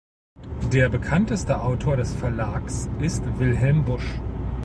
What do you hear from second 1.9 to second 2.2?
des